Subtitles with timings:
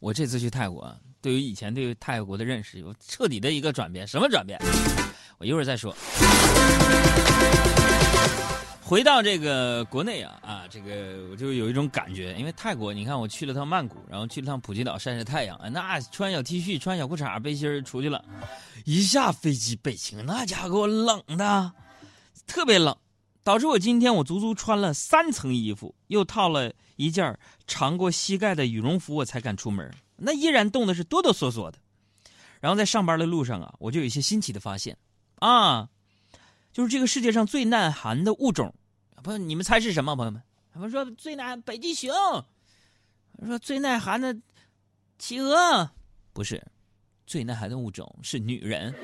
[0.00, 4.06] 我这次去泰国，对于以前对泰国的认识有彻底的一个转变。
[4.06, 4.58] 什么转变？
[5.38, 5.94] 我一会儿再说。
[8.80, 18.24] 回到这个国内啊啊，这个我就有一种感觉，因为泰国，你看我去了趟曼谷，然后去了趟普吉岛晒晒太阳，那穿小 T 恤、穿小裤衩、背心出去了，
[18.86, 21.70] 一下飞机北京，那家伙给我冷的，
[22.46, 22.96] 特别冷，
[23.48, 27.34] 导致我今天我足足穿了三层衣服，又套了一件
[27.66, 31.78] 长过膝盖的羽绒服，我才敢出门，那依然冻的是哆哆嗦嗦的。
[32.60, 34.98] 然后在上班的路上啊，我就有一些新奇的发现，
[35.36, 35.88] 啊。
[36.74, 38.74] 就是这个世界上最耐寒的物种，
[39.22, 40.14] 不，你们猜是什么？
[40.14, 42.12] 朋友们，他们说最耐北极熊，
[43.46, 44.36] 说最耐寒的
[45.18, 45.90] 企鹅，
[46.34, 46.62] 不是，
[47.26, 48.94] 最耐寒的物种是女人。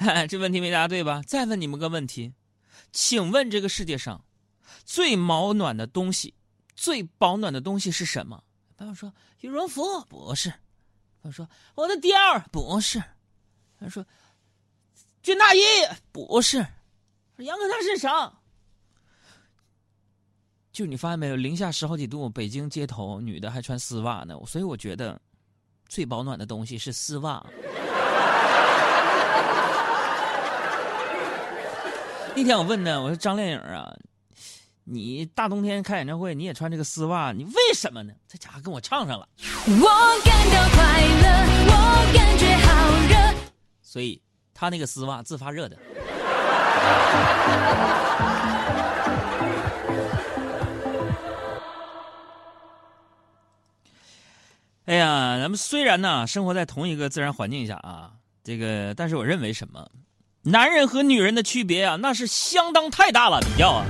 [0.28, 1.22] 这问题没答对吧？
[1.26, 2.32] 再问你们个问题，
[2.90, 4.24] 请问这个世界上
[4.84, 6.32] 最保暖的东西，
[6.74, 8.42] 最保暖的东西是什么？
[8.76, 10.52] 朋友说羽绒服，不是。
[11.22, 12.98] 他说：“我的貂不是。”
[13.78, 14.06] 他说
[15.22, 15.60] ：“军大衣
[16.10, 16.66] 不是。”
[17.36, 18.32] 杨哥他是啥？
[20.72, 24.34] 就你发现没有，零下十好几度，北京街头女的还穿丝袜呢。
[24.46, 25.20] 所以我觉得，
[25.90, 27.46] 最保暖的东西是丝袜。
[32.36, 33.94] 那天我问呢，我说张靓颖啊。
[34.84, 38.12] 你大冬天开演唱会，你也穿这个丝袜，你为什么呢？
[38.26, 39.28] 这家伙跟我唱上了。
[39.66, 39.72] 我
[40.24, 41.28] 感到快乐，
[41.68, 41.72] 我
[42.12, 43.14] 感觉好热。
[43.82, 44.20] 所以
[44.52, 45.76] 他那个丝袜自发热的。
[54.86, 58.10] 哎呀，咱们虽然呢生活在同一个自然环境下啊，
[58.42, 59.88] 这个，但是我认为什么，
[60.42, 63.84] 男人和女人的区别啊，那是相当太大了，比较啊。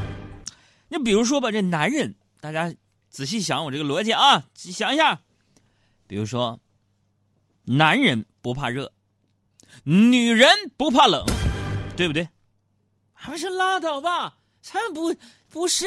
[0.88, 2.74] 你比如说吧，这男人，大家
[3.08, 5.20] 仔细想我这个逻辑啊，想一下。
[6.08, 6.58] 比如说，
[7.62, 8.92] 男人不怕热，
[9.84, 11.24] 女人不怕冷，
[11.96, 12.28] 对不对？
[13.12, 15.14] 还是拉倒吧，才不
[15.48, 15.86] 不是。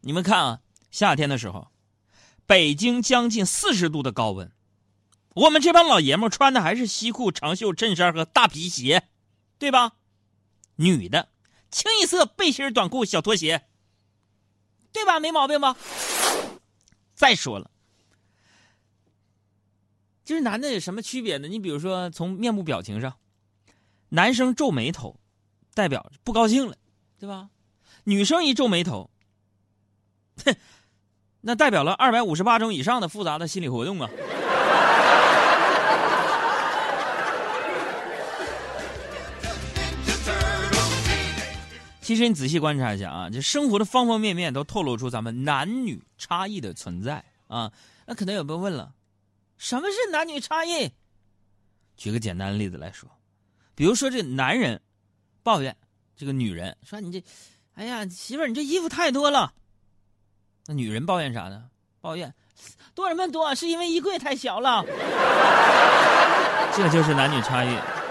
[0.00, 0.60] 你们看啊，
[0.90, 1.68] 夏天的时候，
[2.46, 4.50] 北京将近四十度的高温，
[5.34, 9.04] 我们这帮老爷们穿的还是西裤、长袖衬衫和大皮鞋，
[9.62, 9.92] 对吧？
[10.74, 11.28] 女的，
[11.70, 13.62] 清一色背心、短裤、小拖鞋。
[14.90, 15.20] 对吧？
[15.20, 15.76] 没毛病吧？
[17.14, 17.70] 再说了，
[20.24, 21.46] 就是男的有什么区别呢？
[21.46, 23.16] 你比如说，从面部表情上，
[24.08, 25.20] 男生皱眉头，
[25.74, 26.76] 代表不高兴了，
[27.20, 27.48] 对吧？
[28.02, 29.10] 女生一皱眉头，
[30.44, 30.56] 哼，
[31.42, 34.10] 那代表了二百五十八种以上的复杂的心理活动啊。
[42.02, 47.72] 其实你仔细观察一下啊，这生活的方方面面都透露出咱们男女差异的存在啊。
[48.04, 48.92] 那可能有朋友问了，
[49.56, 50.90] 什么是男女差异？
[51.96, 53.08] 举个简单的例子来说，
[53.76, 54.80] 比如说这男人
[55.44, 55.76] 抱怨
[56.16, 57.24] 这个女人说你这，
[57.74, 59.54] 哎呀媳妇儿你这衣服太多了。
[60.66, 61.70] 那女人抱怨啥呢？
[62.00, 62.34] 抱怨
[62.96, 63.54] 多什么多？
[63.54, 64.84] 是因为衣柜太小了。
[66.74, 68.01] 这就是男女差异。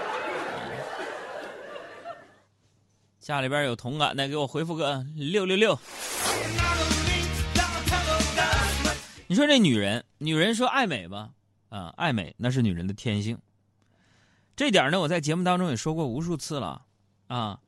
[3.22, 5.78] 家里边有同感的，给我回复个六六六。
[9.28, 11.30] 你说这女人，女人说爱美吧，
[11.68, 13.38] 啊，爱美那是女人的天性。
[14.56, 16.82] 这点呢，我在节目当中也说过无数次了，
[17.28, 17.60] 啊，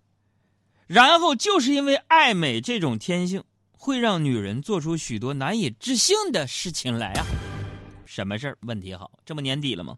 [0.89, 7.25] 然后就是因为爱美这种天性，会让女人做出许多难以置信的事情来啊。
[8.07, 8.59] 什么事儿？
[8.63, 9.97] 问题好，这不年底了吗？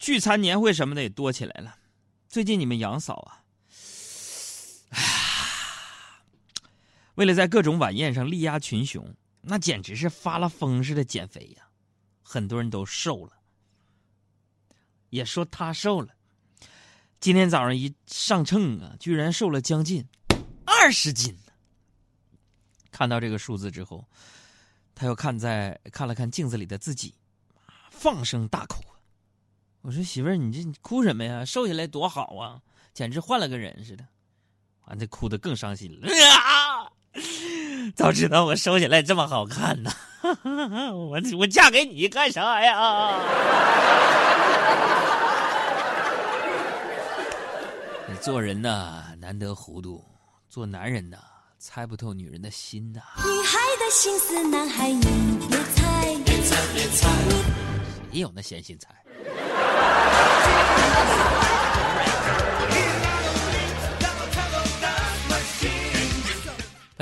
[0.00, 1.76] 聚餐、年会什么的也多起来了。
[2.28, 3.38] 最近你们杨嫂啊。
[7.14, 11.68] 为了在各种晚宴上力压群雄，那简直是发了疯似的减肥呀！
[12.22, 13.32] 很多人都瘦了，
[15.10, 16.14] 也说他瘦了。
[17.20, 20.08] 今天早上一上秤啊，居然瘦了将近
[20.64, 21.52] 二十斤呢。
[22.90, 24.08] 看到这个数字之后，
[24.94, 27.14] 他又看在看了看镜子里的自己，
[27.90, 28.82] 放声大哭。
[29.82, 31.44] 我说媳妇儿，你这哭什么呀？
[31.44, 32.62] 瘦下来多好啊，
[32.94, 34.06] 简直换了个人似的。
[34.86, 36.08] 完，这哭的更伤心了。
[36.08, 36.71] 啊
[37.94, 39.90] 早知道我收起来这么好看呢，
[40.94, 43.18] 我我嫁给你干啥呀？
[48.20, 50.00] 做人呐，难得糊涂；
[50.48, 51.16] 做男人呐，
[51.58, 53.00] 猜不透女人的心呐。
[53.24, 55.00] 女孩的心思，男孩你
[55.48, 57.08] 别猜，别猜别猜，
[58.12, 58.88] 谁有那闲心猜？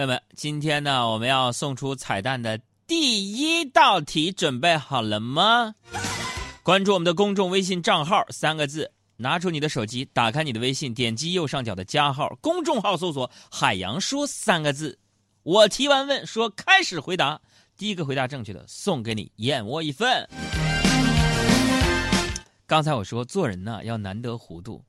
[0.01, 5.75] 朋友们，今天呢，我们要送出彩蛋的第一道题，准备好了吗？
[6.63, 14.99] 关注我们的公众微信账号，三个字，拿出你的手机，打开你的微信，点击右上角的加号，公众号搜索“海洋说”三个字。
[15.43, 17.39] 我提完问说开始回答，
[17.77, 20.27] 第一个回答正确的送给你燕窝一份。
[22.67, 24.83] 刚才我说做人呢要难得糊涂，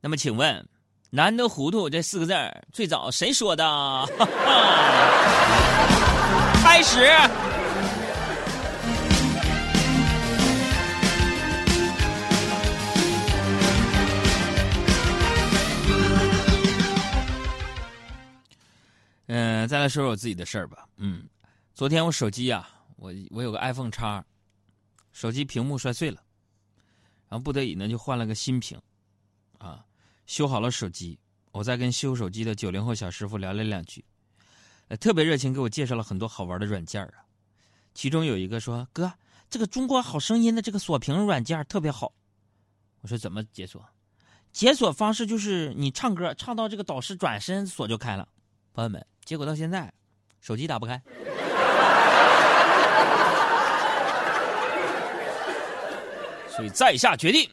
[0.00, 0.66] 那么请问？
[1.14, 2.32] 难得糊涂这四个字
[2.72, 3.62] 最早谁说的？
[6.64, 7.06] 开始。
[19.26, 20.86] 嗯，再来说说我自己的事儿吧。
[20.96, 21.24] 嗯，
[21.74, 22.66] 昨天我手机呀，
[22.96, 24.24] 我我有个 iPhone 叉，
[25.12, 26.22] 手机屏幕摔碎了，
[27.28, 28.80] 然后不得已呢就换了个新屏，
[29.58, 29.84] 啊。
[30.26, 31.18] 修好了手机，
[31.50, 34.04] 我再跟修手机的九零后小师傅聊了两句，
[34.88, 37.12] 呃，特别热情，给我介绍了很多好玩的软件啊。
[37.94, 39.12] 其中有一个说：“哥，
[39.50, 42.14] 这个中国好声音的这个锁屏软件特别好。”
[43.02, 43.86] 我说：“怎么解锁？
[44.52, 48.28] 解锁方式就是你唱歌唱到这个导师转身锁就开了。”
[48.72, 49.92] 朋友们，结果到现在
[50.40, 51.02] 手机打不开，
[56.56, 57.46] 所以在下决定。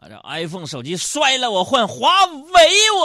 [0.00, 2.90] 把这 iPhone 手机摔了，我换华为。
[2.94, 3.04] 我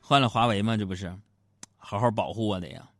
[0.00, 0.76] 换了华为吗？
[0.76, 1.16] 这不是
[1.76, 2.90] 好好保护我的呀！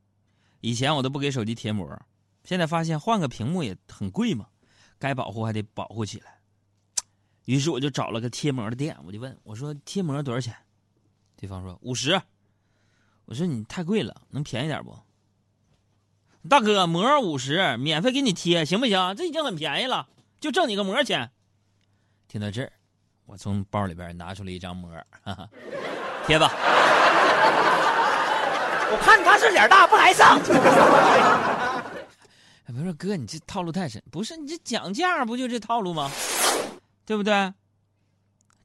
[0.60, 2.00] 以前我都不给手机贴膜，
[2.44, 4.46] 现在发现换个屏幕也很贵嘛，
[4.96, 6.38] 该保护还得保护起来。
[7.46, 10.54] 于是我就找了个贴膜的店，我就问我说：“贴膜多少钱？”
[11.36, 12.20] 对方说：“五十。”
[13.26, 14.96] 我说：“你太贵了，能便宜点不？”
[16.48, 19.14] 大哥，膜五十，免费给你贴，行不行？
[19.14, 20.08] 这已经很便宜了，
[20.40, 21.30] 就挣你个膜钱。
[22.28, 22.72] 听到这儿，
[23.26, 24.90] 我从包里边拿出了一张膜，
[25.22, 25.48] 哈哈，
[26.26, 26.50] 贴吧。
[28.92, 30.40] 我看他是脸大不来上。
[32.72, 34.02] 不是哥，你这套路太深。
[34.10, 36.10] 不是你这讲价不就这套路吗？
[37.04, 37.52] 对不对？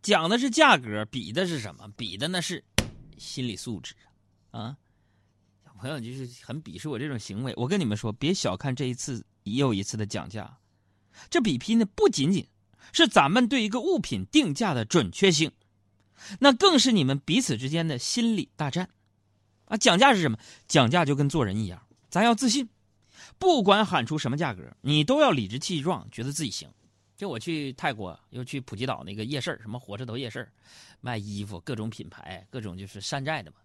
[0.01, 1.87] 讲的是价格，比的是什么？
[1.97, 2.63] 比的那是
[3.17, 3.95] 心理素质
[4.51, 4.77] 啊。
[5.75, 7.53] 朋友就是很鄙视我这种行为。
[7.55, 10.57] 我跟你们说，别小看这一次又一次的讲价，
[11.29, 12.47] 这比拼呢不仅仅
[12.91, 15.51] 是咱们对一个物品定价的准确性，
[16.39, 18.89] 那更是你们彼此之间的心理大战。
[19.65, 20.37] 啊，讲价是什么？
[20.67, 22.69] 讲价就跟做人一样，咱要自信，
[23.37, 26.69] 不管喊出什么价格，你都要理直气壮，觉得自己行。
[27.17, 30.47] 就我去泰国，又去普吉岛那个夜市什么火车头夜市
[31.01, 33.57] 卖衣服，各种品牌，各种就是山寨的嘛。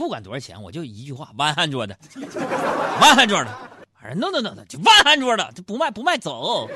[0.00, 1.94] 不管多少钱，我就一句话：万汉桌的，
[3.02, 3.50] 万汉桌的，
[4.02, 6.66] 哎，no no no no，就万汉桌的，就不卖不卖走。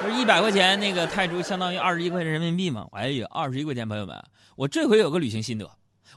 [0.00, 2.86] 不是一百块钱那个泰铢相当于二十一块钱人民币吗？
[2.92, 4.16] 哎呀，二十一块钱，朋友们，
[4.54, 5.68] 我这回有个旅行心得，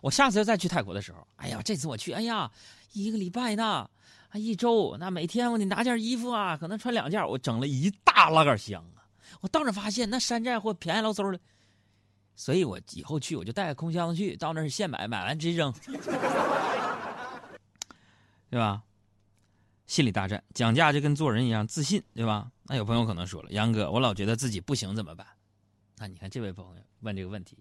[0.03, 2.51] 我下次要再去泰国的时候，哎呀，这次我去，哎呀，
[2.93, 3.89] 一个礼拜呢，
[4.29, 9.01] 啊，一周，那每天我得拿件衣服啊，可能穿两件，我整了一大拉杆箱啊，
[9.41, 11.39] 我到那发现那山寨货便宜老嗖的。
[12.37, 15.73] 所以我以后去我就带个空箱子去，到那儿现买，买完直接扔，
[18.49, 18.83] 对吧？
[19.87, 22.51] 心理大战，讲价就跟做人一样，自信，对吧？
[22.63, 25.25] 那有朋友可能说了，杨哥，我老觉得自己不行怎么办？
[25.97, 27.57] 那你看这位朋友问这个问题，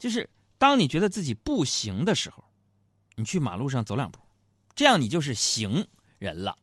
[0.00, 2.42] 就是当你觉得自己不行的时候，
[3.14, 4.18] 你去马路上走两步，
[4.74, 5.86] 这样你就是行
[6.18, 6.58] 人了，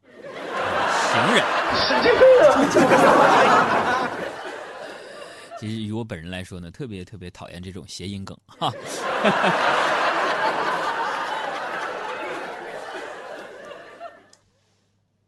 [1.13, 1.41] 行人，
[1.87, 2.27] 神经病。
[5.59, 8.71] 其实，于我本人来说呢，特别特别讨厌这种谐音梗哈。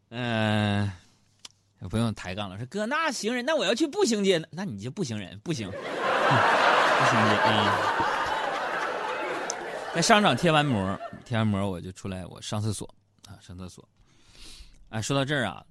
[0.08, 0.90] 嗯，
[1.90, 7.98] 不用抬杠了，说哥，那行人，那我要去步行街，那你就步行人，不行， 步行街啊。
[9.94, 12.88] 在商场贴完膜，贴完膜我就出来，我上厕所
[13.28, 13.86] 啊，上厕所。
[14.88, 15.62] 哎，说到这儿啊，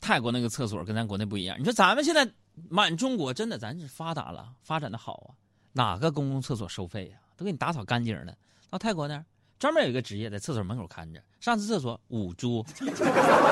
[0.00, 2.24] 泰国那个厕所跟咱国内不一样，你说咱们现在。
[2.68, 5.34] 满中国真的，咱是发达了，发展的好啊！
[5.72, 7.18] 哪个公共厕所收费呀？
[7.36, 8.32] 都给你打扫干净了。
[8.70, 9.24] 到泰国那儿，
[9.58, 12.64] 专门有一个职业在厕所门口看着，上次厕所五铢。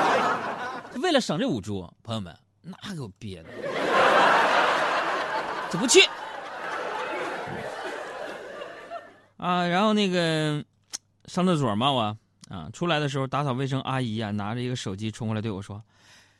[1.03, 3.49] 为了省这五铢，朋友们，那给我憋的，
[5.71, 6.01] 就不去。
[9.39, 10.65] 啊，然后那个
[11.25, 12.17] 上厕所嘛，我
[12.49, 15.83] 啊出来的时候，打扫卫生阿姨啊拿着一个手机冲过来对我说。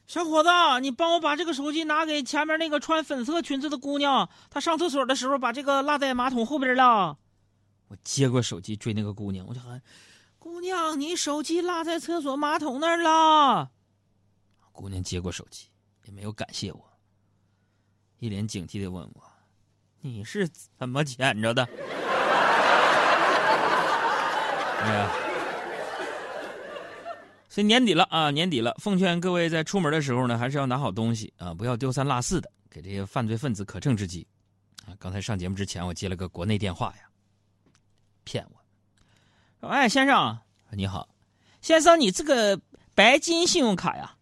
[0.07, 7.17] 小伙子，你帮我把这个手机拿给前面那个穿粉色裙子的姑娘，她上厕所的时候把这个落在马桶后边了。
[7.89, 9.81] 我接过手机追那个姑娘，我就喊
[10.39, 13.71] ：“姑娘，你手机落在厕所马桶那儿了。”
[14.73, 15.69] 姑娘接过手机，
[16.05, 16.83] 也没有感谢我，
[18.19, 19.23] 一脸警惕的问我
[20.03, 21.67] ：“你是怎么捡着的？”
[24.83, 25.11] 哎呀，
[27.53, 34.27] 所以年底了啊，年底了，奉劝各位在出门的时候呢，还是要拿好东西啊，不要丢三落四的，给这些犯罪分子可乘之机。
[34.87, 37.03] 啊，刚才上节目之前，我接了个国内电话呀，
[38.25, 38.57] 骗我，
[39.61, 40.39] 说：“哎，先生，
[40.71, 41.07] 你好，
[41.61, 42.59] 先生，你这个
[42.95, 44.17] 白金信用卡呀，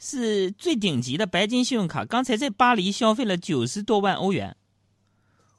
[0.00, 4.56] 是最顶级的白金信用卡，刚才在巴黎消费了九十多万欧元。”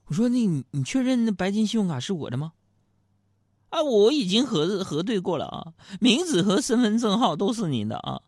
[0.08, 2.52] 我说：“那你你确认那白金信用卡是我的吗？”
[3.70, 8.22] 啊，我已经核核对过了啊，名字和身份证号都是您的啊，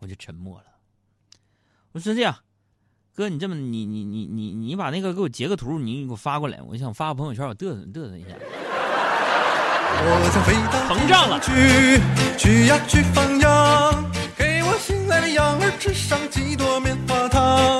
[0.00, 0.64] 我就沉默了。
[1.92, 2.36] 我说这样，
[3.14, 8.30] 哥，你这么你你你你你把那个给我截个图，你给我发过来，我想发个朋友圈，我嘚瑟嘚瑟一下。
[10.88, 11.38] 膨胀了。
[11.40, 12.00] 去
[12.38, 14.04] 去呀去放羊，
[14.36, 17.79] 给我心爱的羊儿吃上几朵棉花糖。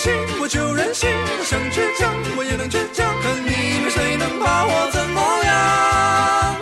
[0.00, 3.04] 想任性，我就任性；我想倔强，我也能倔强。
[3.20, 6.56] 看你们谁能把我怎么样？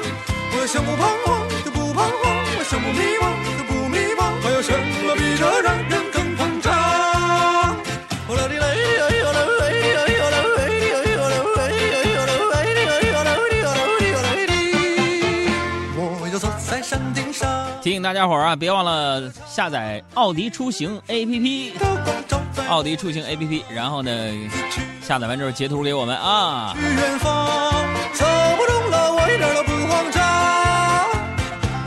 [0.59, 4.35] 我想不彷徨就不彷徨，我想不迷茫就不迷茫。
[4.43, 4.73] 还有什
[5.07, 6.75] 么比这让人更膨胀？
[8.27, 8.67] 哦啦哩嘞
[8.99, 9.63] 呀哟啦喂
[9.95, 11.63] 呀哟啦喂呀哟啦喂
[11.95, 14.51] 呀哟啦喂呀哟啦喂呀哟啦喂呀嘞哩。
[15.95, 17.47] 我要走在山顶上，
[17.81, 21.71] 提醒大家伙儿啊，别忘了下载奥迪出行 APP，
[22.69, 24.11] 奥迪出行 APP，然后呢，
[25.01, 26.75] 下载完之后截图给我们啊。
[26.75, 27.85] 去远方，
[28.15, 28.25] 走
[28.57, 30.23] 不动了，我一点都不慌张。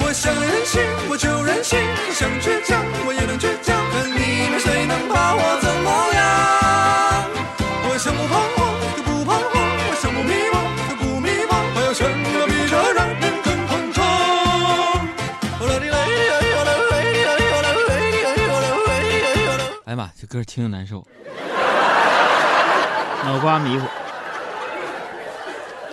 [0.04, 3.51] 我想任性，我就任性；我想倔强，我也能倔
[20.32, 21.06] 歌听着难受，
[23.26, 23.86] 脑瓜迷糊。